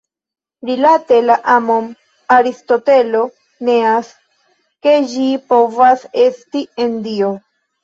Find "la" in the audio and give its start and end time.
1.25-1.35